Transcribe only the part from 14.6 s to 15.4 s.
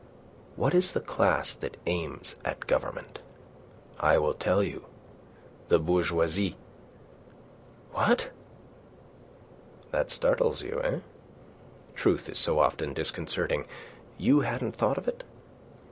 thought of it?